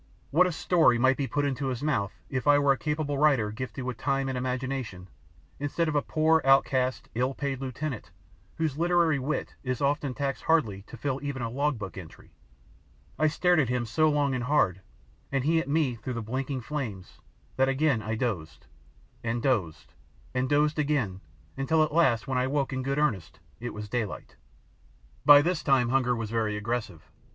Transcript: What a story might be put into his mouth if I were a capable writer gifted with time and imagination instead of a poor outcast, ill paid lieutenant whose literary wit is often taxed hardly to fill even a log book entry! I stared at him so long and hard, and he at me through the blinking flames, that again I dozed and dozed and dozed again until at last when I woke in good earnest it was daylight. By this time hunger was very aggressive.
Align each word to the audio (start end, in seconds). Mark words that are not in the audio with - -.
What 0.31 0.47
a 0.47 0.51
story 0.51 0.97
might 0.97 1.15
be 1.15 1.27
put 1.27 1.45
into 1.45 1.67
his 1.67 1.83
mouth 1.83 2.11
if 2.27 2.47
I 2.47 2.57
were 2.57 2.71
a 2.71 2.75
capable 2.79 3.19
writer 3.19 3.51
gifted 3.51 3.83
with 3.83 3.97
time 3.99 4.29
and 4.29 4.35
imagination 4.35 5.07
instead 5.59 5.87
of 5.87 5.95
a 5.95 6.01
poor 6.01 6.41
outcast, 6.43 7.07
ill 7.13 7.35
paid 7.35 7.61
lieutenant 7.61 8.09
whose 8.55 8.79
literary 8.79 9.19
wit 9.19 9.53
is 9.63 9.79
often 9.79 10.15
taxed 10.15 10.45
hardly 10.45 10.81
to 10.87 10.97
fill 10.97 11.19
even 11.21 11.43
a 11.43 11.51
log 11.51 11.77
book 11.77 11.99
entry! 11.99 12.33
I 13.19 13.27
stared 13.27 13.59
at 13.59 13.69
him 13.69 13.85
so 13.85 14.09
long 14.09 14.33
and 14.33 14.45
hard, 14.45 14.81
and 15.31 15.43
he 15.43 15.59
at 15.59 15.69
me 15.69 15.93
through 15.97 16.13
the 16.15 16.23
blinking 16.23 16.61
flames, 16.61 17.19
that 17.55 17.69
again 17.69 18.01
I 18.01 18.15
dozed 18.15 18.65
and 19.23 19.39
dozed 19.39 19.93
and 20.33 20.49
dozed 20.49 20.79
again 20.79 21.21
until 21.57 21.83
at 21.83 21.93
last 21.93 22.27
when 22.27 22.39
I 22.39 22.47
woke 22.47 22.73
in 22.73 22.81
good 22.81 22.97
earnest 22.97 23.39
it 23.59 23.71
was 23.71 23.87
daylight. 23.87 24.35
By 25.27 25.43
this 25.43 25.61
time 25.61 25.89
hunger 25.89 26.15
was 26.15 26.31
very 26.31 26.57
aggressive. 26.57 27.07